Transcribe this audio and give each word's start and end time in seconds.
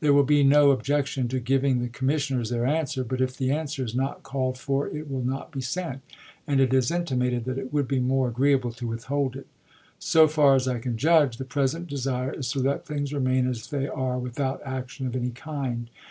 There 0.00 0.12
will 0.12 0.24
be 0.24 0.42
no 0.44 0.70
objection 0.70 1.28
to 1.28 1.40
giving 1.40 1.78
the 1.80 1.88
commissioners 1.88 2.50
their 2.50 2.66
answer; 2.66 3.02
but 3.04 3.22
if 3.22 3.38
the 3.38 3.50
answer 3.50 3.82
is 3.82 3.94
not 3.94 4.22
called 4.22 4.58
for 4.58 4.86
it 4.86 5.10
will 5.10 5.24
not 5.24 5.50
be 5.50 5.62
sent, 5.62 6.02
and 6.46 6.60
it 6.60 6.74
is 6.74 6.90
intimated 6.90 7.46
that 7.46 7.56
it 7.56 7.72
would 7.72 7.88
be 7.88 7.98
more 7.98 8.28
agreeable 8.28 8.72
to 8.72 8.86
withhold 8.86 9.34
it. 9.34 9.46
So 9.98 10.28
far 10.28 10.56
as 10.56 10.68
I 10.68 10.78
can 10.78 10.98
judge, 10.98 11.38
the 11.38 11.46
present 11.46 11.86
desire 11.86 12.34
is 12.34 12.52
to 12.52 12.60
let 12.60 12.84
things 12.84 13.14
remain 13.14 13.48
as 13.48 13.68
they 13.68 13.86
are, 13.88 14.18
without 14.18 14.60
action 14.62 15.06
of 15.06 15.16
any 15.16 15.30
kind. 15.30 15.88